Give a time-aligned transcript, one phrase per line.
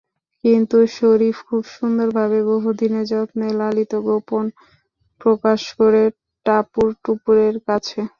[0.43, 4.45] কিন্তু শরীফ খুব সুন্দরভাবে বহুদিনের যত্নে লালিত গোপন
[5.21, 6.03] প্রকাশ করে
[6.45, 7.99] টাপুর-টুপুরের কাছে।